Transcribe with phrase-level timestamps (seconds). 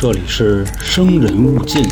[0.00, 1.82] 这里是生人勿近。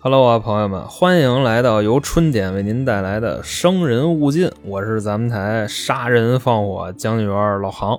[0.00, 7.98] Hello 啊，朋友们，欢迎来到由春点为您带来的《生人勿近》，我是咱们台杀人放火将军员老杭。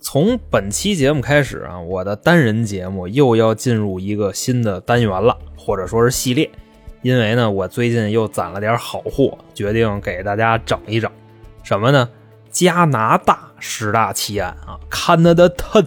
[0.00, 6.50] 从本期节目开始啊，我的单人节目又要进入一个新的单元了，或者说是系列。
[7.02, 11.10] 因为呢，我最近又攒了点好货，决定给大家整一整。
[11.62, 12.08] 什么呢？
[12.50, 15.86] 加拿大十大奇案啊，Canada Ten。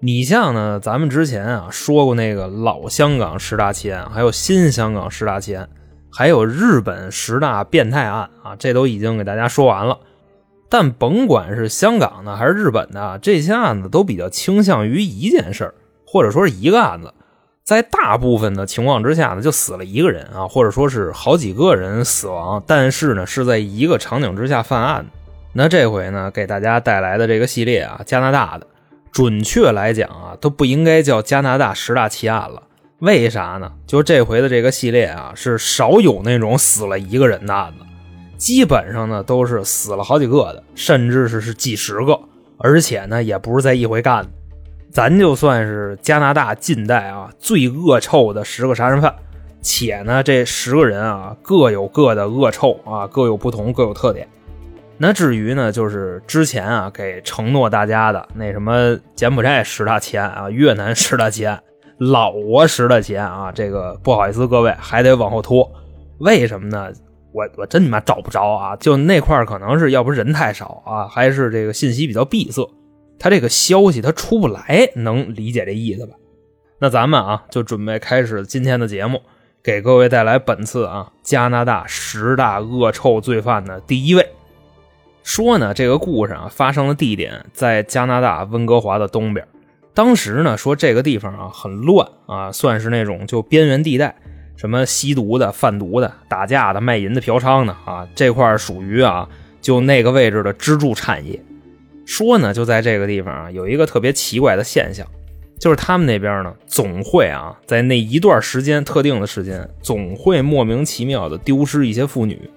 [0.00, 5.68] 你像呢，咱们之前啊说过那个老香港十大奇案，还有新香港十大奇案，
[6.10, 9.98] 还有日本十大变态案啊，这都已经给大家说完了。
[10.68, 15.74] 但甭管是香港的还是日本的，这些案子都比较倾向于一件事儿，
[16.06, 17.12] 或者说是一个案子。
[17.70, 25.10] 在大部分的情况之下呢，就死了一个人啊，或者说是好几个人死亡，但是呢是在一个场景之下犯案的。
[25.52, 28.66] 那这回呢，给大家带来的这个系列啊，加拿大的，
[29.12, 32.60] 准确来讲啊，都不应该叫加拿大十大奇案了。
[32.98, 33.70] 为啥呢？
[33.86, 37.84] 就这回的这个系列啊，是少有那种死了一个人的案子，
[38.36, 42.18] 基本上呢都是死了好几个的，甚至是是几十个，
[42.58, 44.30] 而且呢也不是在一回干的。
[44.92, 49.14] 咱就算是加拿大近代啊最恶臭的十个杀人犯，
[49.62, 54.28] 且呢这十个人啊各有各的恶臭啊，各有不同，各有特点。
[54.98, 61.62] 那至于呢，就是之前啊给承诺大家的那什么柬埔寨十大奇案啊、越南十大奇案、
[61.98, 65.70] 老挝十大奇案啊，这个不好意思各位还得往后拖。
[66.18, 66.92] 为什么呢？
[67.32, 68.74] 我我真他妈找不着啊！
[68.76, 72.68] 就那块可能是要不人太少啊，还是这个信息比较闭塞。
[73.20, 76.14] 他这个消息他出不来，能理解这意思吧？
[76.78, 79.20] 那咱们啊就准备开始今天的节目，
[79.62, 84.26] 给各位带来本次啊加拿大十大恶臭罪犯的第一位。
[85.22, 89.46] 说呢，这个故事啊发生的地点在加拿大温哥华的东边。
[89.92, 94.16] 当时呢说这个地方啊很乱啊，算是那种就边缘地带，
[94.56, 99.28] 什么吸毒的、贩毒的、打架的、卖淫的、嫖娼的啊，这块属于啊
[99.60, 101.38] 就那个位置的支柱产业。
[102.04, 105.06] 说呢，就在这个地方啊，有一个特别奇怪的现象，
[105.58, 112.50] 就是他们那边呢，总会啊，在那一段时间特定的时间，总会莫名其妙的丢失一些妇女，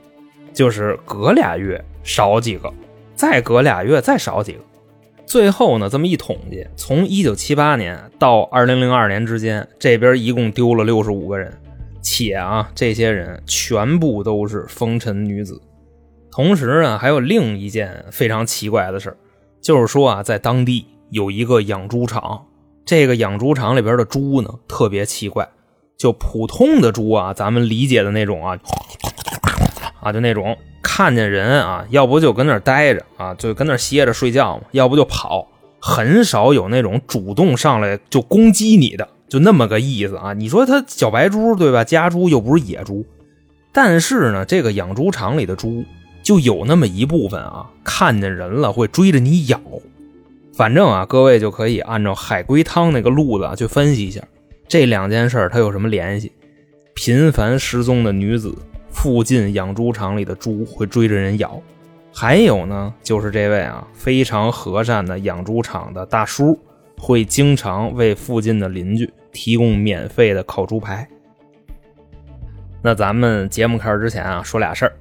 [0.54, 2.74] 就是隔俩月少几个，
[3.16, 4.60] 再隔俩月再少几个，
[5.26, 11.54] 最后呢，这么一统计，从一九七八年到二零零二年之间，这边一共丢了六十五个人，
[12.02, 15.62] 且啊，这些人全部都是风尘女子。
[16.32, 19.18] 同时呢，还有另一件非常奇怪的事儿。
[19.64, 22.48] 就是说啊，在当地有一个养猪场，
[22.86, 25.50] 这个养猪场里边的猪呢特别奇怪，
[25.98, 28.60] 就普通的猪啊，咱们理解的那种啊，
[30.02, 35.48] 啊就那种看见人啊，要不就跟那待着啊，就跟那歇着睡觉嘛，要不就跑，
[35.80, 40.34] 很少有那种主动上来就攻击你的，就那么个意思啊。
[40.34, 41.86] 你说它小白猪对吧？
[41.86, 43.06] 家猪又不是野猪，
[43.72, 45.86] 但是呢，这个养猪场里的猪。
[46.24, 49.62] 就有那么一部分啊，看见人了会追着你咬。
[50.54, 54.22] 反正啊，各位就可以按照海龟汤那个路子去分析一下
[54.68, 56.32] 这两件事它有什么联系。
[56.96, 58.56] 频繁失踪的女子，
[58.90, 61.62] 附近养猪场里的猪会追着人咬。
[62.14, 66.58] 还有呢，就是这位啊非常和善的养猪场的大叔，
[67.00, 71.08] 会经常为附近的邻居提供免费的烤猪排。
[72.84, 74.94] 那咱们节目开始之前啊，说俩事儿。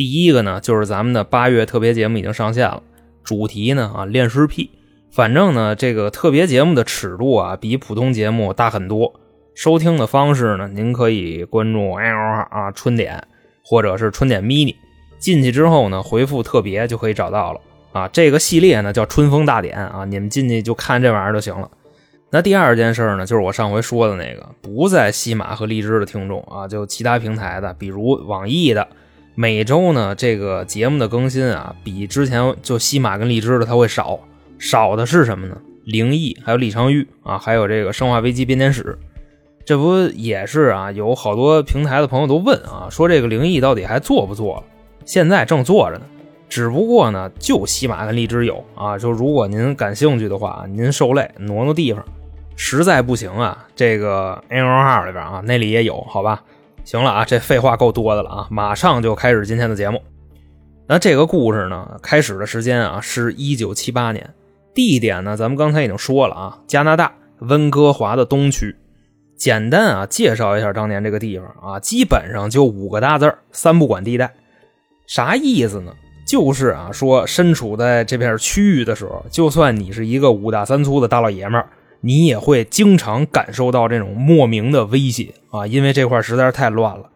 [0.00, 2.82] 第一个呢，就是咱们的八月特别节目已经上线了，
[3.22, 4.70] 主题呢啊恋尸癖。
[5.10, 9.12] 反正呢，这个特别节目的尺度啊比普通节目大很多。
[9.54, 13.22] 收听的方式呢，您可以关注啊春点
[13.62, 14.74] 或者是春点 mini，
[15.18, 17.60] 进去之后呢回复特别就可以找到了
[17.92, 18.08] 啊。
[18.08, 21.70] 这个系列呢叫春风大典啊，你们进去就看这玩意儿就行了。
[22.30, 28.88] 那第二件事呢，就是我上回说的那个不在西马和荔枝的听众啊，就其他平台的，比如网易的。
[29.34, 34.20] 每周呢，这个节目的更新啊，比之前就西马跟荔枝的它会少，
[34.58, 35.56] 少的是什么呢？
[35.84, 38.98] 灵异，还有李昌钰啊，还有这个生化危机编年史，
[39.64, 40.92] 这不也是啊？
[40.92, 44.64] 有好多平台的朋友都问啊，说这个灵异到底还做不做了？
[45.04, 46.04] 现在正做着呢，
[46.48, 48.98] 只不过呢，就西马跟荔枝有啊。
[48.98, 52.04] 就如果您感兴趣的话，您受累挪挪地方，
[52.56, 56.42] 实在不行啊，这个 A 号里边啊，那里也有，好吧？
[56.84, 58.46] 行了啊，这废话够多的了啊！
[58.50, 60.02] 马上就开始今天的节目。
[60.88, 64.34] 那这个故事呢，开始的时间啊是一九七八年，
[64.74, 68.74] 地点呢咱们刚才已经说了啊，加拿大温哥华的东区。
[69.36, 74.34] 简单啊介绍一下当年这个地方啊，基本上就五个大字三不管地带。
[75.06, 75.92] 啥意思呢？
[76.26, 81.68] 就是啊，说身处在这片区域的时候，就算你是一个五大三粗的大老爷们儿，
[82.00, 87.10] 你也会经常感受到这种莫名的威胁啊，因为这块实在是太乱了。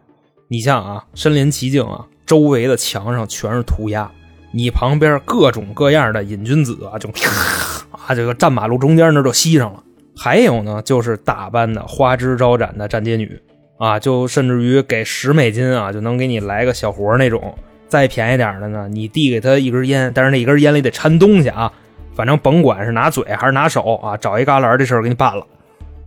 [0.47, 4.11] 你像啊，身临其境啊，周围的墙上全是涂鸦，
[4.51, 7.09] 你旁边各种各样的瘾君子啊，就
[7.91, 9.83] 啊，这个站马路中间那都吸上了。
[10.15, 13.41] 还有呢，就是打扮的花枝招展的站街女
[13.79, 17.57] 啊，就甚至于给十美金啊，就能给你来个小活那种。
[17.87, 21.71] 再便宜点的呢，你递给他一根烟，但是那一根烟里得掺东西啊。
[22.15, 25.45] 反正甭管是拿嘴还是拿手啊，找一旮旯这事儿给你办了。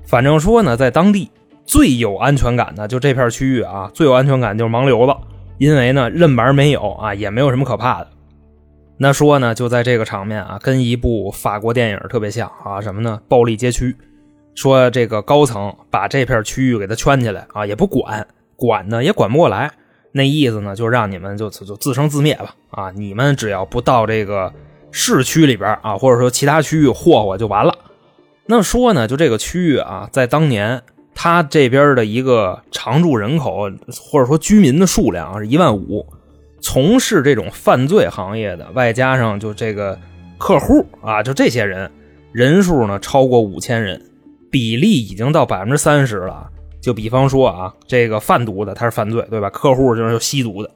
[0.04, 1.30] 反正说呢，在当地
[1.66, 5.14] 最有安全感的就这片区域啊，最有安全感就是盲流子，
[5.58, 8.08] 因为呢任门没有啊，也没有什么可怕的。
[8.96, 13.20] 那说呢，就在这个场面啊，跟一部法国电影特别像啊，什么呢？
[13.28, 13.94] 暴力街区。
[14.54, 18.26] 说这个高层把这片区域给他圈起来啊，也不管，
[18.56, 19.70] 管呢也管不过来。
[20.10, 22.90] 那意思呢，就让你们就就自生自灭吧啊！
[22.90, 24.52] 你们只要不到这个
[24.90, 27.74] 市区里边啊，或者说其他区域霍霍就完了。
[28.46, 30.82] 那说呢，就这个区域啊，在当年
[31.14, 33.70] 他这边的一个常住人口
[34.10, 36.06] 或者说居民的数量是一万五。
[36.60, 39.96] 从事这种犯罪行业的，外加上就这个
[40.38, 41.88] 客户啊，就这些人，
[42.32, 44.02] 人数呢超过五千人，
[44.50, 46.48] 比例已经到百分之三十了。
[46.80, 49.48] 就比方说啊，这个贩毒的他是犯罪，对吧？
[49.50, 50.70] 客户就是吸毒的，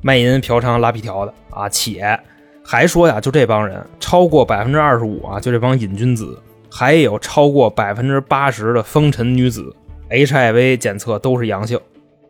[0.00, 1.68] 卖淫、嫖娼、拉皮条的啊。
[1.68, 2.18] 且
[2.64, 6.38] 还说呀，就这帮人超过百分之二十五啊，就这帮瘾君子，
[6.70, 9.74] 还有超过百分之八十的风尘女子
[10.10, 11.78] ，HIV 检测都是阳性。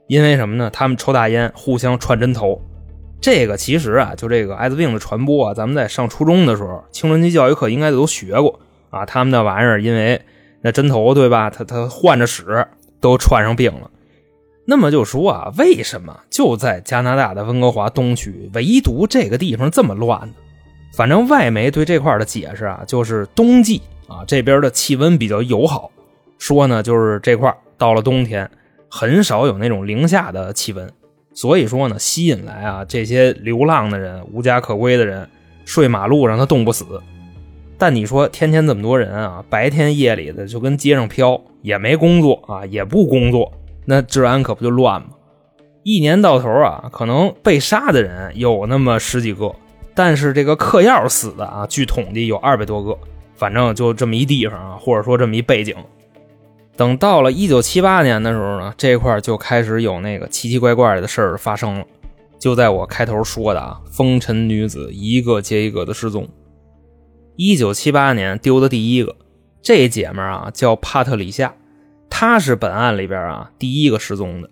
[0.08, 0.68] 因为什么呢？
[0.70, 2.60] 他们抽大烟，互相串针头。
[3.20, 8.58] 这个其实啊，就这个艾滋病的传播啊，咱们在上初中的时候，青春期教育课应该都学过
[8.90, 9.06] 啊。
[9.06, 10.20] 他们那玩意儿，因为
[10.60, 11.48] 那针头对吧？
[11.48, 12.66] 他他换着使，
[13.00, 13.88] 都串上病了。
[14.72, 20.32] 那么就说啊，为什么就在加拿大的温哥华东区，唯独这个地方这么乱呢？
[20.94, 25.90] 反正外媒对这块的解释啊，就是冬季啊这边的气温比较友好，
[26.38, 28.50] 说呢就是这块到了冬天
[28.88, 30.90] 很少有那种零下的气温。
[31.34, 35.28] 所以说呢，吸引来啊这些流浪的人、无家可归的人，
[35.66, 36.86] 睡马路上他冻不死。
[37.76, 43.52] 但你说天天这么多人啊，白天夜里的就跟街上飘，也没工作啊，也不工作，
[43.84, 45.08] 那治安可不就乱吗？
[45.82, 49.54] 一年到头啊，可能被杀的人有那么十几个，
[49.94, 52.96] 但是这个嗑药死的啊，据统计有二百多个。
[53.34, 55.74] 反正就这么一地方啊，或者说这么一背景。
[56.76, 61.84] 等到了一九七八年的时候呢，这块就开始有那个奇奇怪怪的事儿发生了。
[62.38, 66.28] 就在我开头说的啊，风尘女子一个接一个的失踪。
[67.34, 69.16] 一九七八年丢的第一个，
[69.60, 71.52] 这姐们啊叫帕特里夏，
[72.22, 74.48] 她是本案里边啊第一个失踪的。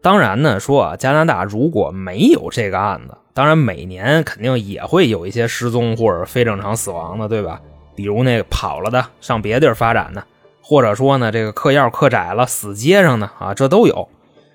[0.00, 7.60] 当然呢，说啊加拿大如果没有这个案子，当然每年肯定也会有一些失踪或者非正常死亡的，对吧？
[7.96, 10.22] 比如那个跑了的，上别地儿发展的。
[10.62, 14.08] 或者说呢，这个嗑药嗑窄了，死街上呢啊，这都有。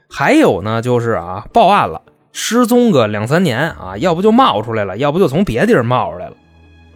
[0.10, 2.02] 还有呢，就是啊，报案了，
[2.32, 6.38] 失踪个两三年啊，要不就冒出来了，要不就从别地儿冒出来了。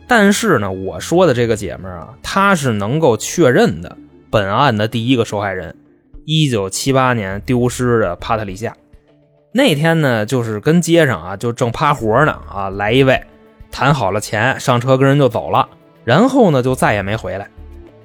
[0.08, 3.98] 但是呢，我说的这个姐们儿啊，她是能够确认的
[4.30, 5.76] 本案的第一个受害人，
[6.26, 8.76] 一九七八年丢失的帕特里夏。
[9.54, 13.24] 那天呢，就是跟街上啊，就正趴活呢啊，来一位，
[13.72, 15.70] 谈好了钱，上车跟人就走了，
[16.04, 17.50] 然后呢，就再也没回来。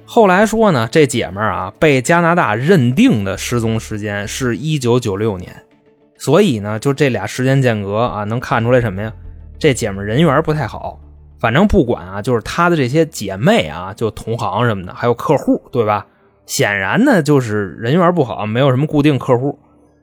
[0.05, 5.63] 后来说呢，这姐们儿啊被加拿大认定的失踪时间是一九九六年，
[6.17, 9.11] 所以呢，就这俩时间间隔啊，能看出来什么呀？
[9.59, 10.99] 这姐们人缘不太好。
[11.39, 16.07] 反正不管啊，就是她的这些姐妹啊，就同行什么的，还有客户，对吧？
[16.45, 19.59] 显然呢，就是人缘不好，没有什么固定客户。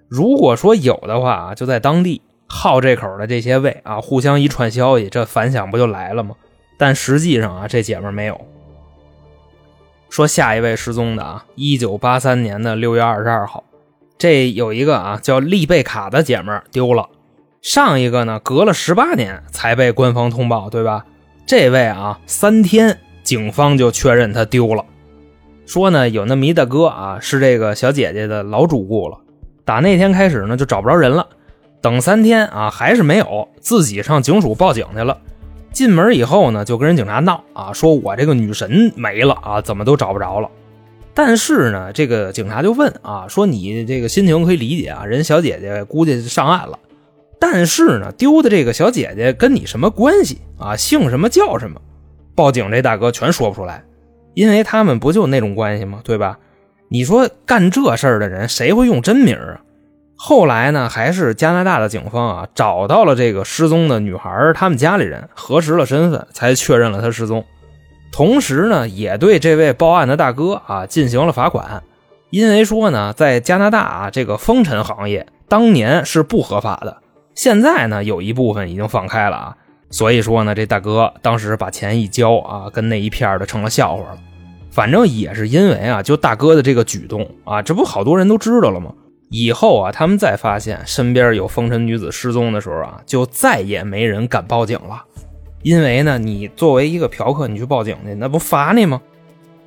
[0.08, 6.34] 如果说有的话啊，就在当地好这口的这些位啊，互相一串消息，这反响不就来了吗？
[6.78, 8.40] 但实际上啊，这姐们没有。
[10.08, 13.62] 说下一位失踪的啊，一九八三年的六月二十二号，
[14.18, 17.08] 这有一个啊叫丽贝卡的姐们丢了。
[17.62, 21.04] 上一个呢，隔了十八年才被官方通报，对吧？
[21.46, 24.84] 这位啊，三天警方就确认他丢了。
[25.66, 29.18] 说呢，有那么一大哥啊，是这个小姐姐的老主顾了。
[29.64, 31.26] 打那天开始呢，就找不着人了。
[31.80, 35.18] 等三天啊，还是没有，自己上警署报警去了。
[35.72, 40.50] 进门以后呢，就跟人警察闹啊，说我这个女神没了啊，怎么都找不着了。
[41.14, 46.78] 但是呢，这个警察就问啊，说你这个心情可以理解啊，人小姐姐估计上岸了。
[47.38, 50.76] 但是呢，丢的这个小姐姐跟你什么关系啊？
[50.76, 51.80] 姓什么叫什么？
[52.34, 53.84] 报警这大哥全说不出来，
[54.40, 56.00] 因为他们不就那种关系吗？
[56.02, 56.38] 对吧？
[56.88, 59.60] 你说干这事儿的人谁会用真名啊？
[60.16, 67.44] 后来呢，还是加拿大的警方啊找到了这个失踪的女孩他们家里人，核实了身份，才确认了她失踪。
[68.10, 71.82] 同时呢，也对这位报案的大哥啊进行了罚款，
[72.30, 76.96] 因为说呢，在加拿大啊这个风尘行业当年是不合法的，
[77.34, 79.56] 现在呢有一部分已经放开了啊，
[79.90, 84.18] 所以说呢，这大哥当时把钱一交啊，跟那一片的成了笑话了。
[84.70, 88.92] 反正也是因为啊，就大哥的这个举动啊，这不好多人都知道了吗？
[89.30, 95.04] 以后啊，他们再发现身边有风尘女子失踪的时候啊，就再也没人敢报警了。
[95.62, 99.00] 因为呢，你作为一个嫖客，你去报警去，那不罚你吗？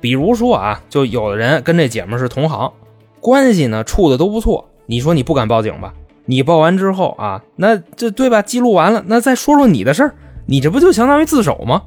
[0.00, 2.72] 比如说啊，就有的人跟这姐们是同行，
[3.20, 5.94] 关系呢处的都不错，你说你不敢报警吧？
[6.26, 8.42] 你报完之后啊，那这对吧？
[8.42, 10.14] 记录完了，那再说说你的事儿，
[10.46, 11.82] 你这不就相当于自首吗？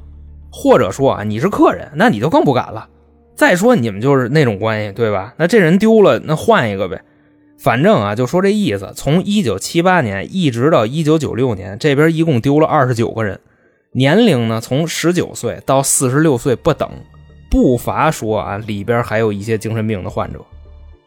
[0.50, 2.88] 或者说啊，你是客人，那你就更不敢了。
[3.38, 5.32] 再说你们就是那种关系，对吧？
[5.36, 7.00] 那这人丢了，那换一个呗。
[7.56, 8.92] 反正啊，就说这意思。
[8.96, 13.38] 从一九七八年一直到一九九六年，这边一共丢了二十九个人。
[13.92, 16.90] 年龄呢，从十九岁到四十六岁不等，
[17.48, 20.40] 不乏说啊，里边还有一些精神病的患者。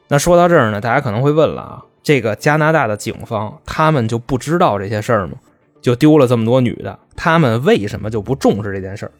[0.08, 5.34] 那说到这儿呢，大家可能会问了啊，这个加拿大的警方他们就不知道这些事儿吗？
[5.82, 9.12] 就丢了这么多女的，他们为什么就不重视这件事儿？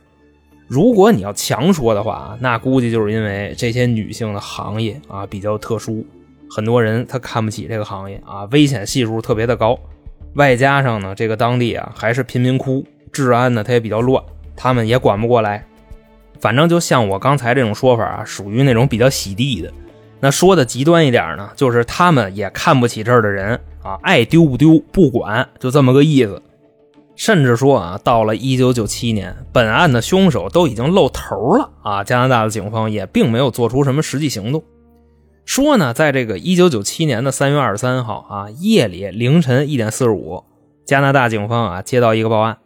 [0.72, 6.06] 如果你要强说的话啊，那估计就是因为这些女性的行业啊比较特殊，
[6.50, 9.78] 很多人他看不起这个行业啊，危险系数特别的高，
[10.36, 12.86] 外加上呢，这个当地啊还是贫民窟。
[13.12, 14.24] 治安呢，它也比较乱，
[14.56, 15.66] 他们也管不过来。
[16.40, 19.70] 反正就像我刚才这种说法啊，属于那种比较洗地的。
[20.22, 26.42] 那说的极端一点呢，就是他们也看不起这儿的人啊，爱丢不丢不管，就这么个意思。
[27.16, 34.64] 甚至说啊，到了一九九七年，本案的凶手都已经露头了啊，加拿大的警方也并没有做出什么实际行动。
[35.46, 40.44] 说呢，在这个一九九七年的三月二十三号啊，夜里凌晨一点四十五，
[40.86, 42.58] 加拿大警方啊接到一个报案。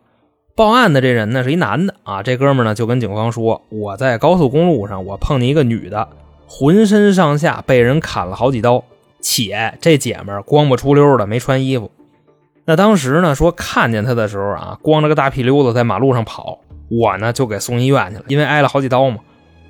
[0.55, 6.07] 报案的这人呢是一男的啊，这哥们呢就跟警方说：“我在高速公路上，我碰见一个女的，
[6.47, 8.83] 浑身上下被人砍了好几刀，
[9.19, 11.91] 且这姐们光不出溜的，没穿衣服。
[12.65, 19.17] 那当时呢说看见他的时候啊，光着个大屁溜子在马路上跑，我呢就给送医院去了，因为挨了好几刀嘛。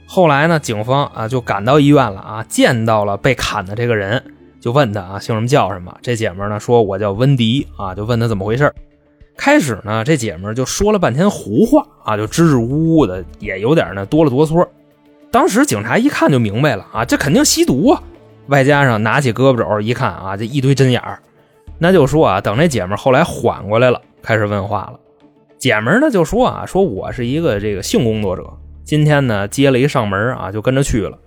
[0.07, 4.23] 后来呢，警方啊就赶到医院了啊，见到了被砍的这个人，
[4.61, 5.95] 就问他啊姓什么叫什么。
[6.01, 8.71] 这姐们呢说：我叫温迪啊，就问他怎么回事。”
[9.35, 14.65] 开始呢，这姐们就说了半天胡话啊，就支支吾吾的，也有点呢哆了哆嗦。
[15.29, 18.01] 当时警察一看就明白了啊，这肯定吸毒啊！
[18.47, 21.19] 外加上拿起胳膊肘一看啊，这一堆针眼儿，
[21.77, 24.99] 那就说啊，等这姐们后来缓过来了，开始问话了。
[25.57, 28.43] 姐们呢就说啊，说我是一个这个性工作者，
[28.83, 31.17] 今天呢接了一上门啊，就跟着去了。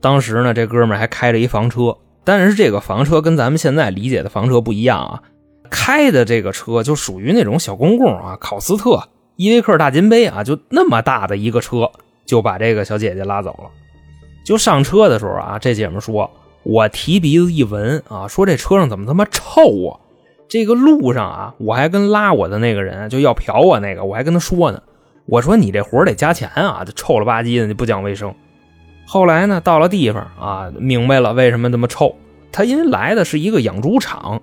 [0.00, 5.22] 当时呢，这哥们还开着一房车，但是这个房车跟咱们现在理解的房车不一样啊。
[5.70, 11.90] 开的这个车就属于那种小公共啊，考斯特、依维柯大金杯啊，就那么大的一个车，
[12.24, 13.70] 就把这个小姐姐拉走了。
[14.44, 16.30] 就上车的时候啊，这姐们说
[16.68, 20.00] ：“我提鼻子一闻啊，说这车上怎么他妈臭啊？
[20.48, 24.82] 这个路上啊，我还跟拉我的那个人就要嫖我那个，我还跟他说呢，
[25.26, 28.34] 我说你这活得加钱啊，这臭了吧唧的，你不讲卫生。
[29.06, 32.16] 后来呢，到了地方啊，明白了为什么这么臭，
[32.50, 34.42] 他因为来的是一个养猪场。”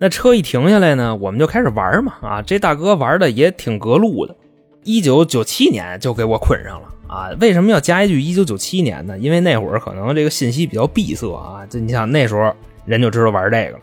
[0.00, 2.14] 那车一停下来呢，我们就开始玩嘛。
[2.22, 4.34] 啊，这大哥玩的也挺隔路的。
[4.82, 7.30] 一九九七年就给我捆上了啊。
[7.40, 9.18] 为什么要加一句一九九七年呢？
[9.18, 11.66] 因为那会儿可能这个信息比较闭塞啊。
[11.68, 12.54] 这你想那时候
[12.84, 13.78] 人就知道玩这个了。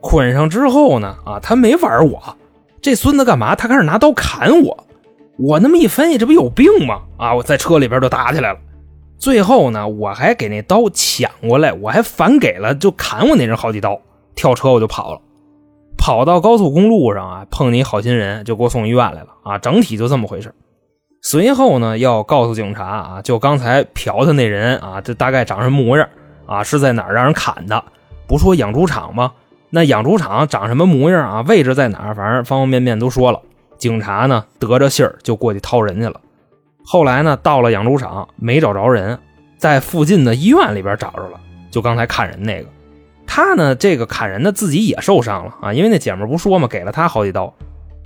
[0.00, 2.36] 捆上之后呢，啊，他没玩我，
[2.80, 3.54] 这孙子干嘛？
[3.54, 4.86] 他开始拿刀砍我。
[5.38, 7.02] 我那么一分析，这不有病吗？
[7.16, 8.58] 啊，我在车里边就打起来了。
[9.18, 14.00] 最后呢，我还给那刀抢过来，我还反给了就砍我那人好几刀，
[14.34, 15.20] 跳车我就跑了。
[15.96, 19.58] 跑到高速公路上啊，碰你好心人，就给我送医院来了啊！
[19.58, 20.52] 整体就这么回事。
[21.24, 26.08] 随后呢，要告诉警察啊，就刚才嫖他那人啊，这大概长什么模样
[26.46, 26.64] 啊？
[26.64, 27.82] 是在哪儿让人砍的？
[28.26, 29.32] 不说养猪场吗？
[29.70, 31.40] 那养猪场长什么模样啊？
[31.42, 32.14] 位置在哪儿？
[32.14, 33.40] 反正方方面面都说了。
[33.78, 36.20] 警察呢，得着信儿就过去掏人去了。
[36.84, 39.16] 后来呢，到了养猪场没找着人，
[39.56, 41.38] 在附近的医院里边找着了，
[41.70, 42.68] 就刚才砍人那个。
[43.28, 47.54] 他呢，这个砍人的自己也受伤了啊，因为那姐们不说嘛，给了他好几刀，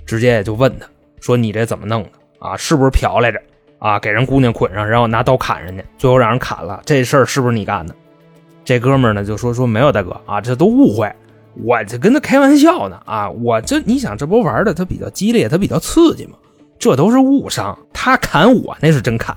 [0.05, 0.85] 直接就问他
[1.19, 2.55] 说：“你这怎么弄的啊？
[2.57, 3.41] 是不是嫖来着
[3.79, 3.99] 啊？
[3.99, 7.95] 给人姑娘捆上，然后拿刀砍人家，最后让人砍了，这事儿是不是你干的？”
[8.65, 11.09] 这哥们呢就说：“说没有大哥啊，这都误会，
[11.63, 16.33] 我就跟他开玩笑呢啊，我这你想这不玩的他比较激烈，他比较刺激嘛，
[16.77, 19.35] 这都是误伤，他砍我那是真砍。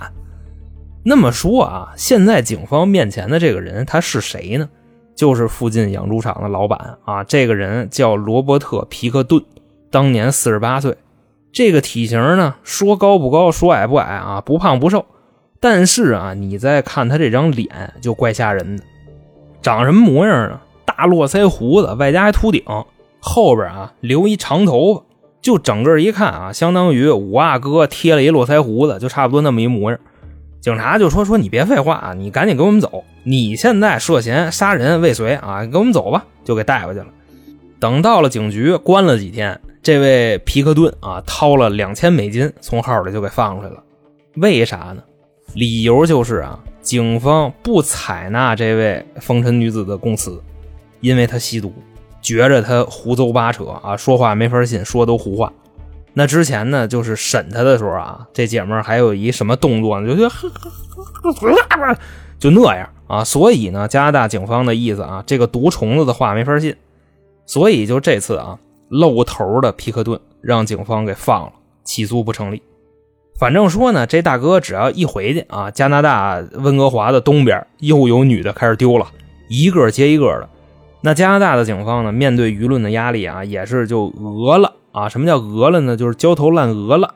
[1.05, 4.69] 那么说啊，现在警方面前的这个人他是谁呢？”
[5.17, 7.23] 就是附近养猪场的老板啊。
[7.25, 9.43] 这个人叫罗伯特·皮克顿，
[9.91, 10.97] 当年四十八岁。
[11.53, 15.07] 这个体型呢，说高不高，说矮不矮啊，不胖不瘦。
[15.59, 18.85] 但是啊，你再看他这张脸，就怪吓人的。
[19.61, 20.61] 长什么模样呢？
[20.87, 22.63] 大络腮胡子，外加还秃顶，
[23.21, 25.05] 后边啊留一长头发，
[25.43, 30.01] 就整个一看啊，相当于五阿哥贴了一络腮胡子，就差不多那么一模样。
[30.61, 33.05] 警察就说：“说你别废话啊，你赶紧跟我们走。
[33.25, 37.07] 你现在涉嫌杀人未遂啊，跟我们走吧。”就给带回去了。
[37.79, 43.83] 等到了警局，关了几天，这位皮克顿啊，掏了两千美金从号里就给放出来了。
[44.37, 45.03] 为啥呢？
[45.55, 50.41] 理由就是啊，警方不采纳这位风尘女子的供词，
[51.01, 51.73] 因为她吸毒，
[52.21, 55.53] 觉着她胡诌八扯啊，说话没法信，说都胡话。
[56.13, 60.15] 那之前呢，就是审她的时候啊，这姐们儿还有一什么动作呢？
[60.15, 60.31] 就就
[62.39, 63.25] 就那样啊。
[63.25, 66.77] 所以呢，加拿大警方的意思啊，这个毒虫子的话没法信。
[67.47, 68.59] 所以就这次啊，
[68.91, 71.53] 露头的皮克顿让警方给放了，
[71.85, 72.61] 起诉不成立。
[73.39, 79.07] 反正说呢，这大哥只要一回去啊，加拿大温哥华的东边又有女的开始丢了，
[79.49, 80.49] 一个接一个的。
[81.01, 84.75] 那加拿大的警方呢，面对舆论的压力啊，也是就讹了。
[84.93, 85.97] 啊，什么叫讹了呢？
[85.97, 87.15] 就是焦头烂额了。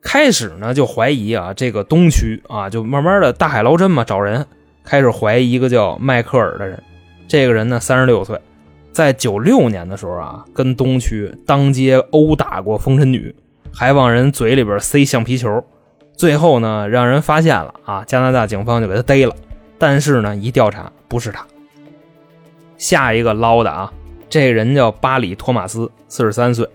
[0.00, 4.44] 开始呢就怀疑啊，这个东区啊，就慢慢的大海捞针嘛，找人
[4.82, 6.82] 开始怀疑一个叫迈克尔的人。
[7.28, 8.40] 这个人呢，三十六岁，
[8.92, 13.34] 在九六年的时候啊，跟东区当街殴打过风尘女，
[13.72, 15.64] 还往人嘴里边塞橡皮球。
[16.14, 19.34] 最后呢，让人发现了啊，加拿大警方就给他逮了。
[19.78, 21.44] 但是呢，一调查不是他。
[22.76, 23.92] 下一个捞的啊，
[24.28, 26.68] 这人叫巴里托马斯，四十三岁。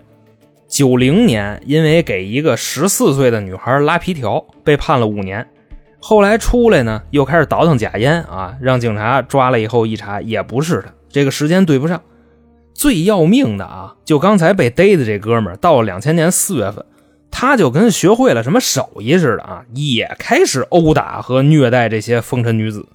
[0.66, 5.46] 九零年，因为给一个十四岁的女孩拉皮条，被判了五年。
[6.00, 12.02] 后来出来呢，又开始倒腾假烟啊，让警察抓了以后一查，也不是他，这个时间对不上。
[12.74, 16.84] 最要命的啊，就刚才被逮的这哥们儿，到了两千年四月份，
[17.30, 22.86] 他就跟学会了什么手艺似的啊，也开始殴打和虐待这些风尘女子，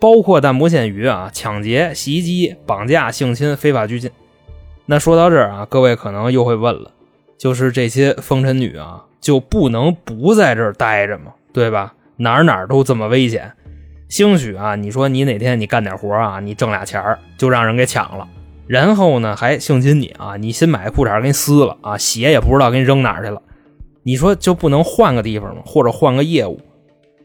[0.00, 4.10] 包括但不限于啊，抢劫、袭击、绑架、性侵、非法拘禁。
[4.86, 6.90] 那说到这儿啊，各位可能又会问了。
[7.38, 11.32] 就是这些风尘女啊，就不能不在这儿待着吗？
[11.52, 11.94] 对吧？
[12.16, 13.52] 哪儿哪儿都这么危险，
[14.12, 17.02] 兴许啊，你说你哪天你干点活啊，你挣俩钱
[17.38, 18.28] 就让人给抢了，
[18.66, 23.40] 然后呢还性侵你啊，你新买的裤衩给你撕了啊，鞋也不知道给你扔哪儿去了，
[24.02, 25.62] 你说就不能换个地方吗？
[25.64, 26.60] 或者换个业务？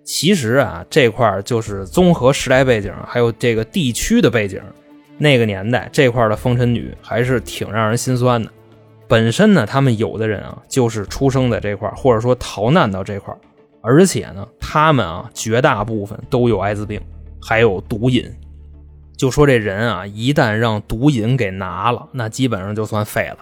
[0.05, 4.61] 其实啊，这块就是综合时代背景，还有这个地区的背景，
[5.17, 8.49] 那个年代这块的风尘女还是挺让人心酸的。
[9.09, 13.35] 本身呢，他们有的人啊，就是出生在这块或者说逃难到这块
[13.87, 17.01] 而且呢，他们啊，绝大部分都有艾滋病，
[17.41, 18.29] 还有毒瘾。
[19.15, 23.37] 就说这人啊，一旦让毒瘾给拿了，那基本上就算废了。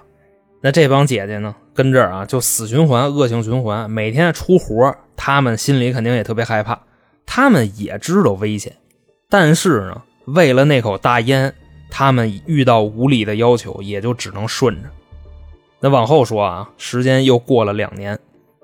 [0.61, 6.79] 那这帮姐姐呢，跟这儿啊，就死循环，恶性循环，每天出活他们心里肯定也特别害怕。
[7.25, 8.71] 他们也知道危险，
[9.27, 11.51] 但是呢，为了那口大烟，
[11.89, 14.89] 他们遇到无理的要求，也就只能顺着。
[15.79, 18.17] 那往后说啊，时间又过了两年，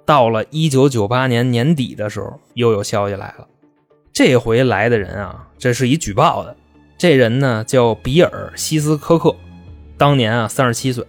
[0.05, 3.47] 到了一九九八年年底的时候，又有消息来了。
[4.13, 6.55] 这回来的人啊，这是一举报的。
[6.97, 9.35] 这人呢叫比尔·西斯科克，
[9.97, 11.05] 当年啊三十七岁，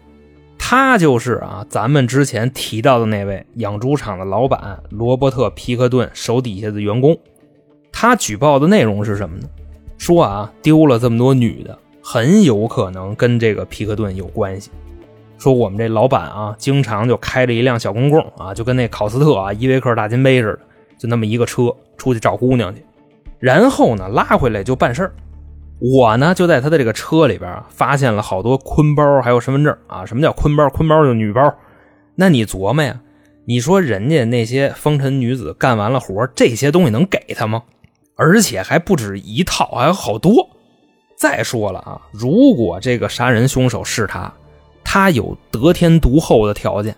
[0.57, 7.19] 他就是啊咱们之前提到的那位养猪场的老板罗伯特·皮克顿手底下的员工。
[7.93, 9.49] 他举报的内容是什么呢？
[9.99, 14.71] 说啊丢了这么多女的，很有可能跟这个皮克顿有关系。
[15.43, 20.61] 说我们这老板啊，经常就开着一辆小公共啊，就跟那考斯特啊、依维柯大金杯似的，
[20.97, 22.81] 就那么一个车出去找姑娘去，
[23.41, 25.13] 然后呢拉回来就办事儿。
[25.81, 30.07] 我呢就在他的这个车里边发现了好多坤包，还有身份证啊。
[30.07, 30.69] 什么叫坤包？
[30.71, 31.53] 坤包就女包。
[32.15, 33.01] 那你琢磨呀，
[33.45, 37.65] 你说人家那些风尘女子干完了活，这些东西能给他吗？
[38.15, 40.49] 而且还不止一套，还有好多。
[41.19, 44.33] 再说了啊，如果这个杀人凶手是他。
[44.85, 46.97] 他有得天独厚的条件，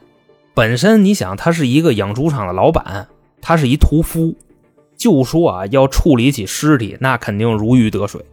[0.55, 3.09] 本身你想，他是一个养猪场的老板，
[3.41, 4.35] 他是一屠夫，
[4.97, 8.25] 就说啊，要处理起尸体，那肯定如鱼得水。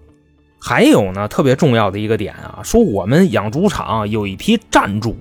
[0.59, 5.15] 还有呢，特别重要的一个点啊，说我们养猪场有一批战猪，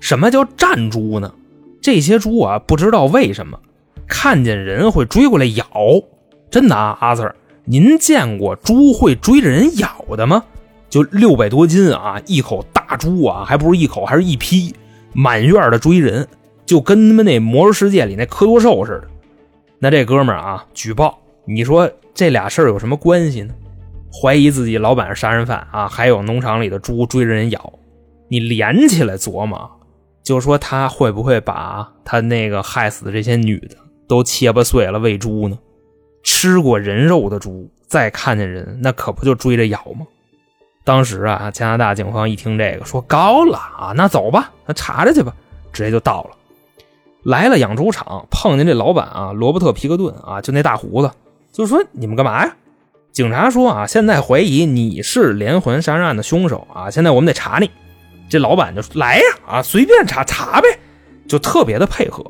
[0.00, 1.32] 什么叫战猪呢？
[1.82, 3.58] 这些猪啊，不知道为什么
[4.06, 5.66] 看见人会追过来咬，
[6.50, 10.44] 真的啊，阿 Sir，您见过猪会追着人咬的吗？
[10.90, 14.74] 就六百多斤啊，一口大猪啊，还不是一口，还是一批，
[15.14, 16.26] 满院的追人，
[16.66, 19.04] 就跟他们那魔兽世界里那科多兽似的。
[19.78, 23.54] 那这哥们儿啊，举报，你说这俩事儿有什么关系呢？
[24.12, 27.72] 怀疑自己老板是杀人犯啊，还有农场里的猪追着人咬。
[28.28, 29.70] 你连起来琢磨，
[30.24, 33.76] 就说他会不会把他那个害死的这些女的
[34.08, 35.56] 都切巴碎了喂猪呢？
[36.24, 40.06] 吃过人肉的猪再看见人，那可不就追着咬吗？
[40.84, 45.32] 当时啊，加拿大警方一听这个，说高了啊，那走吧，那查查去吧，
[45.72, 46.30] 直接就到了。
[47.22, 51.10] 来了养猪场，碰见这老板啊，罗伯特皮克顿啊，就那大胡子，
[51.52, 52.56] 就说你们干嘛呀？
[53.12, 57.70] 警察说啊，现在怀疑你是连环杀人案的凶手啊，现在我们得查你。
[58.28, 60.68] 这老板就说来呀啊，随便查查呗，
[61.28, 62.24] 就特别的配合。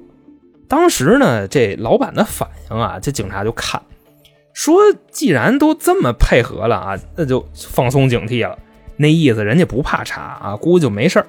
[0.67, 3.81] 当时呢，这老板的反应啊，这警察就看，
[4.53, 8.59] 说既然都这么配合了啊，那就放松警惕了。
[8.97, 11.25] 那意思人家不怕查啊，估计就没事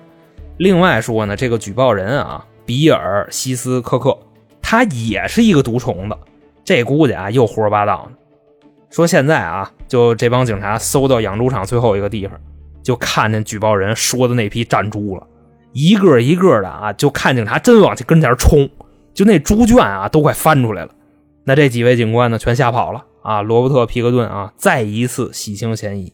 [0.57, 2.45] 另外说呢，这个举报人啊。
[2.63, 4.17] 比尔·西斯科克，
[4.61, 6.15] 他也是一个毒虫子，
[6.63, 8.15] 这估计啊又胡说八道呢。
[8.89, 12.39] 说现在啊，就这帮警察搜到养猪场最后一个地方，
[12.81, 15.27] 就看见举报人说的那批战猪了，
[15.73, 18.69] 一个一个的啊，就看警察真往这跟前冲，
[19.13, 20.91] 就那猪圈啊都快翻出来了。
[21.43, 23.41] 那这几位警官呢，全吓跑了啊。
[23.41, 26.13] 罗伯特·皮克顿啊，再一次洗清嫌疑。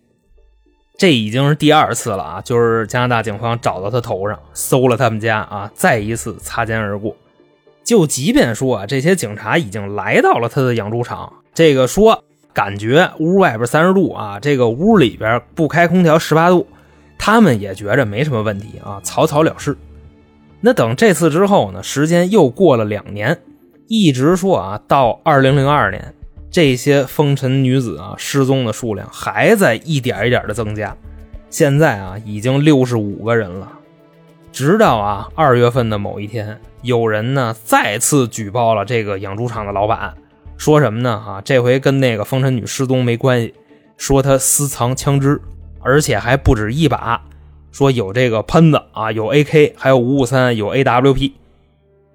[0.98, 2.42] 这已经是第二次了啊！
[2.42, 7.16] 就是加拿大警方找到他头上，搜了他们家啊，再一次擦肩而过。
[7.84, 16.66] 就即便说啊，这些警察已经来到了他的养猪场，这个说感觉屋外边三十度啊，这个屋里边不开空调十八度，
[17.20, 19.78] 他们也觉着没什么问题啊，草草了事。
[20.62, 23.40] 那等这次之后呢，时间又过了两年，
[23.88, 26.16] 一直说啊，到二零零二年。
[26.50, 30.96] 这些风尘女子啊，失踪的数量还在一点一点的增加，
[31.50, 33.72] 现在啊，已经六十五个人了。
[34.52, 40.16] 直到啊，二月份的某一天，有人呢再次举报了这个养猪场的老板，
[40.58, 41.12] 说什么呢？
[41.12, 43.54] 啊，这回跟那个风尘女失踪没关系，
[43.98, 45.40] 说他私藏枪支，
[45.82, 47.22] 而且还不止一把，
[47.72, 51.34] 说有这个喷子啊，有 AK，还有五五三，有 AWP。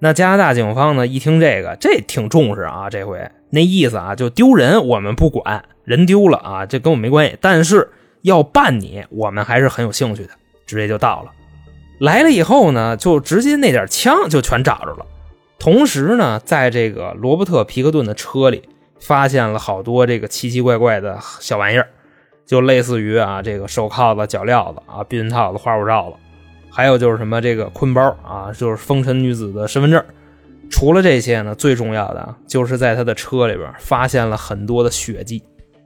[0.03, 3.31] 那加拿大警方呢，一听这个，这挺重视啊，这回。
[3.51, 7.37] 那意思啊，就丢人我们不管，人丢了啊，这跟我没关系。
[7.39, 7.89] 但是
[8.21, 10.31] 要办你，我们还是很有兴趣的，
[10.65, 11.31] 直接就到了。
[11.99, 15.05] 来了以后呢，就直接那点枪就全找着了。
[15.57, 18.63] 同时呢，在这个罗伯特皮克顿的车里，
[18.99, 21.87] 发现了好多这个奇奇怪怪的小玩意儿，
[22.45, 26.17] 就类似于啊这个手铐子、脚镣子啊、避孕套子、花布罩子，
[26.75, 30.03] 还有就是什么这个坤包啊，就是风尘女子的身份证。
[30.71, 35.43] 除了这些呢，最重要的啊，就是在他的车里边发现了很多的血迹。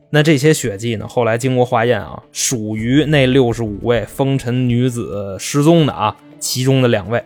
[0.10, 7.21] 那这些血迹呢，后来经过化验啊，属于那六十五位风尘女子失踪的啊，其中的两位。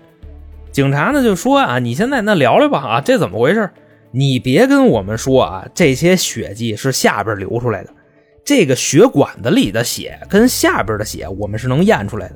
[0.72, 3.70] 警察呢就说啊，你现在那聊聊吧啊，这怎么回事？
[4.10, 7.92] 你别跟我们说啊，这些血迹是下边流出来的，
[8.44, 12.36] 这个血管子里的血跟下边的血，我们是能验出来的。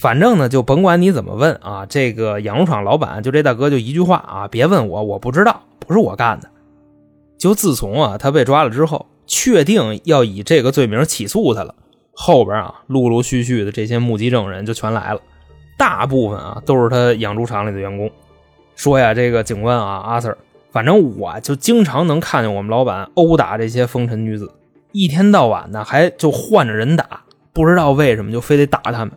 [0.00, 6.48] 反正呢，就甭管你怎么问啊，这个养猪场老板就这大哥就一句话啊，别问我，我不知道，不是我干的。
[7.36, 11.74] 就自从啊他被抓了之后，确定要以这个罪名起诉他了，
[12.14, 15.20] 后边啊陆陆续续的这些目击证人就全来了，
[15.76, 18.10] 大部分啊都是他养猪场里的员工，
[18.74, 20.34] 说呀这个警官啊阿 Sir，
[20.72, 24.50] 反正我就经常能看见我们老板殴打这些风尘女子，
[24.92, 29.10] 一天到晚的还就换着人打，不知道为什么就非得打他们。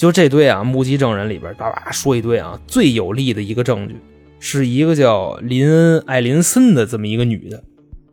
[0.00, 4.00] 就这堆啊，目击证人里边叭叭说一堆啊，最有力的一个证据，
[4.38, 7.62] 是一个叫林恩·艾林森的这么一个女的。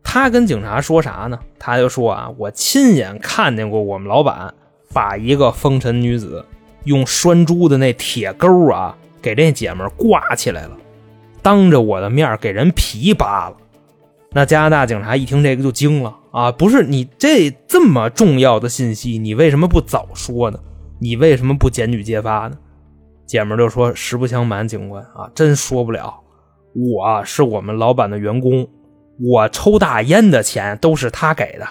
[0.04, 1.40] 她跟警察说啥呢？
[1.58, 4.54] 她就说啊，我亲眼看见过我们老板
[4.92, 6.44] 把一个风尘女子
[6.84, 10.72] 用拴猪的那铁钩啊，给这姐们挂起来了，
[11.42, 13.56] 当着我的面给人皮扒了。
[14.34, 20.60] 那加拿大警察一听这个就惊了啊，不是你这这么重要的信息，你为什么不早说呢？
[21.00, 22.58] 你为什么不检举揭发呢？
[23.26, 26.22] 姐们就说：“实不相瞒，警官啊，真说不了。
[26.74, 28.68] 我是我们老板的员工，
[29.20, 31.68] 我抽大烟的钱都是他给的，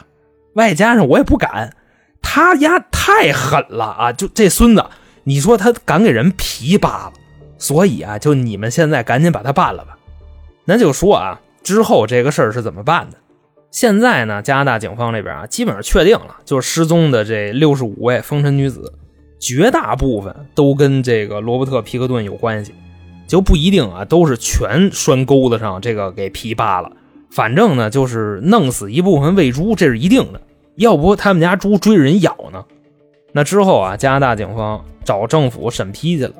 [0.54, 1.74] 外加上我也不敢。
[2.20, 4.12] 他丫太狠了啊！
[4.12, 4.84] 就这孙子，
[5.24, 7.12] 你说他敢给人皮扒了，
[7.56, 9.96] 所以啊，就你们现在赶紧把他办了吧。
[10.66, 13.16] 那就说啊，之后这个事儿是怎么办的？
[13.70, 18.92] 现在呢，加拿大警方这边啊，基本上确定了，就是失踪的这六十五位风尘女子。”
[19.38, 22.74] 绝大部分都跟这个罗伯特·皮克顿有关系，
[23.26, 26.90] 就不一定啊，都是全拴钩子上这个给皮扒了。
[27.30, 30.40] 反正呢，就是弄死一部分喂猪，这是一定的。
[30.76, 32.64] 要不他们家猪追着人咬呢？
[33.32, 36.34] 那之后啊，加拿大警方找政府审批去了，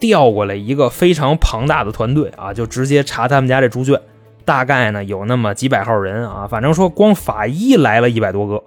[0.00, 4.00] 调过来一个非常庞大的团队啊，就直接查他们家这猪圈。
[4.44, 8.64] 大概呢有那么几百号人啊，反正说光法医来了一百多个。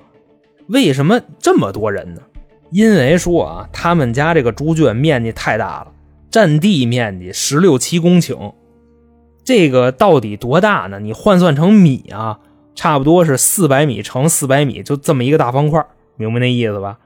[0.68, 2.22] 为什么这么多人呢？
[2.72, 5.92] 因为说啊，他们家这个猪圈面积太大了，
[6.30, 8.54] 占地面积十六七公顷。
[9.44, 11.00] 这个到底多大呢？
[11.00, 12.40] 你换算成米啊，
[12.74, 15.86] 差不多是四百米乘四百米，就这么一个大方块，
[16.18, 16.98] 明白那意思吧？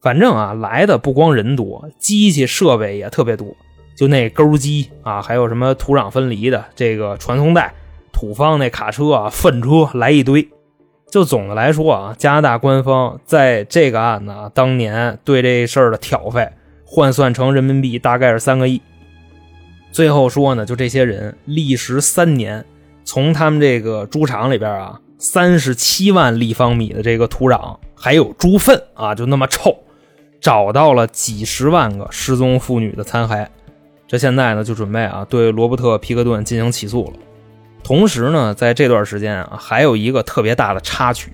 [0.00, 3.54] 反正啊，来的不光人多，机器设备也特别多，
[3.96, 7.74] 就那钩机啊，还有什么土壤分离的这个传送带、
[8.12, 10.48] 土方那卡车啊、粪车来一堆。
[11.12, 16.48] 就总的来说啊，加拿大官方在这个案子啊，当年对这事儿的挑费
[16.86, 18.80] 换算成人民币大概是三个亿。
[19.90, 22.64] 最后说呢，就这些人历时三年，
[23.04, 29.76] 从他们这个猪场里边啊，三十七万立方米的这个土壤，还有猪粪啊，就那么臭，
[30.40, 33.46] 找到了几十万个失踪妇女的残骸。
[34.08, 37.12] 这现在呢，就准备啊，对罗伯特·皮克顿进行起诉了。
[37.82, 41.32] 同时呢，在这段时间啊，还有一个特别大的插曲，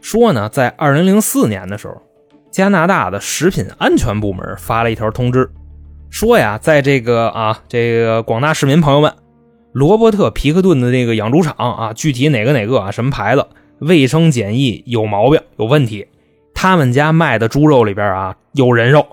[0.00, 2.02] 说呢，在二零零四年的时候，
[2.50, 5.50] 加拿大的食品安全部门发了一条通知。
[6.10, 9.12] 说呀，在这个啊，这个广大市民朋友们，
[9.72, 13.46] 罗伯特皮克顿的这个养猪场啊，具体哪个哪个啊，什么牌子，
[13.78, 16.06] 卫生检疫有毛病有问题，
[16.54, 19.06] 他们家卖的猪肉里边啊有人肉，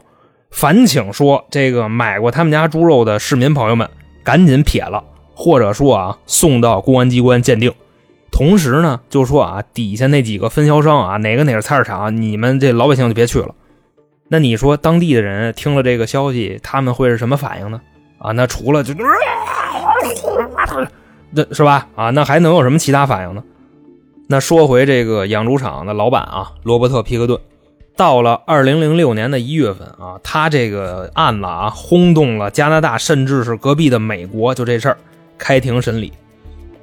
[0.49, 3.89] 烦请说这个买过他们家猪肉的市民朋友们
[4.23, 5.03] 赶紧撇了，
[5.33, 7.73] 或者说啊送到公安机关鉴定。
[8.31, 13.53] 同时呢，就说啊底下那几个分销商啊，哪个哪个菜市场，你们这老百姓就别去了。
[14.29, 17.79] 那你说当地的人听了这个消息，他们会是什么反应呢？
[18.17, 18.93] 啊，那除了就，
[21.35, 21.87] 这是吧？
[21.95, 23.43] 啊，那还能有什么其他反应呢？
[24.27, 27.39] 那说回这个养猪场的老板啊，罗伯特·皮克顿，
[27.95, 34.97] 到了二零零六年的一月份啊，他这个案子啊轰动了加拿大，甚至是隔壁的美国，就这事儿
[35.37, 36.13] 开庭审理。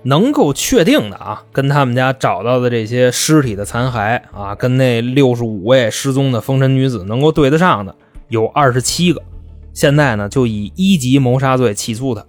[0.03, 7.95] 能够确定的啊，跟他们家找到的这些尸体的残骸啊，跟那六十五位失踪的风尘女子能够对得上的
[8.29, 9.23] 有二十七个。
[9.75, 12.25] 现在呢，就以一级谋杀罪起诉他，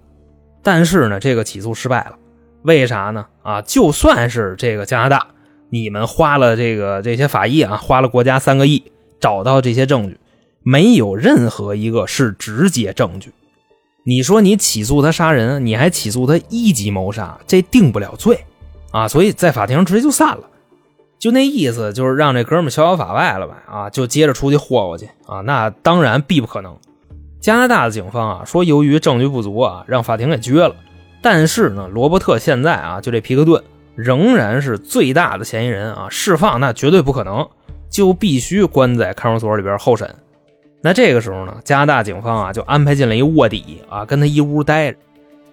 [0.62, 2.18] 但是呢，这个起诉失败了。
[2.64, 3.26] 为啥呢？
[3.42, 5.28] 啊，就算是这个加拿大，
[5.70, 8.84] 你们花了这个这些法医啊，花了国家三个亿
[9.22, 10.18] 找到这些证据，
[10.62, 13.32] 没有任何一个是直接证据。
[14.04, 18.46] 你说你起诉他杀人，你还起诉他一级谋杀，这定不了罪，
[18.92, 20.44] 啊，所以在法庭上直接就散了，
[21.20, 26.76] 就那意思，就是让这哥们逍遥法外了呗，啊，就接着出去霍霍去，啊，那当然必不可能。
[27.40, 30.76] 加拿大的警方啊说，由于证据不足啊，让法庭给撅了。
[31.22, 33.64] 但是呢，罗伯特现在啊，就这皮克顿
[33.96, 37.48] 仍然是最大的嫌疑人啊，释放那绝对不可能，
[37.90, 40.16] 就必须关在看守所里边候审。
[40.84, 44.98] 那这个时候呢，加拿大警方啊就安排进了一卧底啊，跟他一屋待着。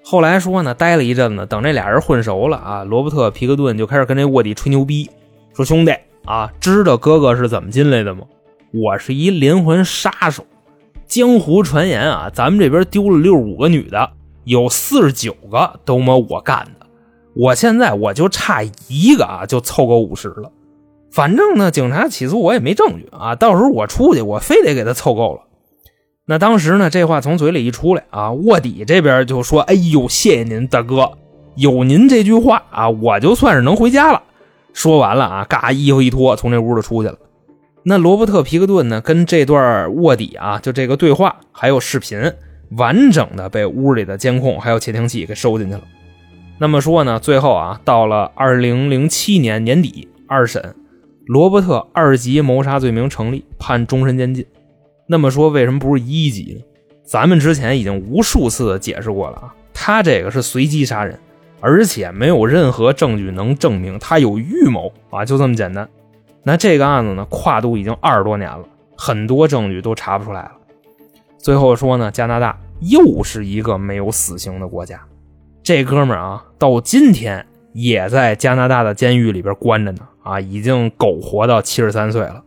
[0.03, 5.11] 后来说呢，待了一阵子，等这俩人混熟了啊，罗伯特皮克顿就开始跟这卧底吹牛逼，
[5.55, 5.93] 说：“兄弟
[6.25, 8.23] 啊，知道哥哥是怎么进来的吗？
[8.73, 10.47] 我是一连环杀手。
[11.07, 14.11] 江湖传言啊，咱们这边丢了六十五个女的，
[14.45, 16.87] 有四十九个都么我干的。
[17.35, 20.51] 我现在我就差一个啊，就凑够五十了。”
[21.19, 25.41] 反正呢，警察起诉我也没证据啊，到时候我出去，我非得给他凑够了。
[26.27, 31.19] 那当时呢，这话从嘴里一出来啊，卧底这边就说：“哎呦，谢谢您大哥，
[31.57, 34.23] 有您这句话啊，我就算是能回家了。”
[34.73, 37.19] 说完了啊，嘎，衣服一脱，从这屋就出去了。
[37.83, 42.33] 那罗伯特皮克顿呢，跟这段卧底啊，就这个对话还有视频，
[42.77, 45.83] 完整的被屋里的监控还有窃听器给收进去了。
[46.61, 50.77] 那么说呢，最后啊，到了二零零七年年底二审。
[51.29, 54.47] 罗伯特二级谋杀罪名成立，判终身监禁。
[55.07, 56.65] 那么说，为什么不是一级呢？
[57.05, 61.19] 咱们之前已经无数次的解释过了啊，他这个是随机杀人，
[61.61, 65.87] 而且没有任何证据能证明他有预谋啊，就这么简单。
[66.43, 68.65] 那这个案子呢，跨度已经二十多年了，
[68.97, 70.53] 很多证据都查不出来了。
[71.37, 74.99] 最后说呢，加拿大又是一个没有死刑的国家，
[75.63, 77.45] 这哥们儿啊，到今天
[77.83, 80.01] 也在加拿大的监狱里边关着呢。
[80.23, 82.43] 啊，已经苟活到七十三岁了，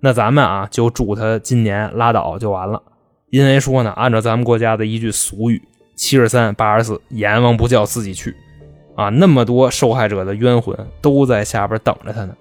[0.00, 2.82] 那咱们啊就祝他今年拉倒就完了。
[3.30, 5.62] 因为说呢，按照咱们国家的一句俗语
[5.94, 8.34] ，“七十三八十四，阎王不叫自己去”，
[8.96, 12.34] 啊，那么多受害者的冤魂都在下边等着他呢。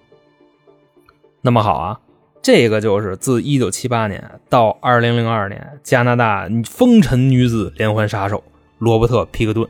[1.43, 1.99] 那么好啊，
[2.41, 8.43] 这个就是自一九七八年到二零零二年，加拿大风尘女子连环杀手
[8.79, 9.67] 罗伯特皮克顿，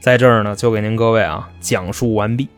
[0.00, 2.48] 在这儿呢就给您各位啊讲述完毕。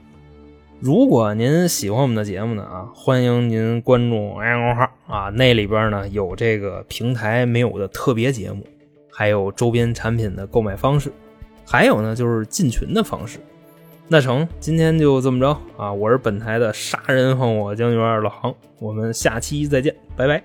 [0.78, 8.64] 如果您喜欢我们的节目呢啊，欢迎您关注公众号啊，那里边呢有这个平台没有的特别节目，
[9.10, 11.12] 还有周边产品的购买方式，
[11.66, 13.38] 还有呢就是进群的方式。
[14.08, 15.92] 那成，今天就这么着啊！
[15.92, 20.42] 我是本台的杀人放火江源老航，我们下期再见，拜拜。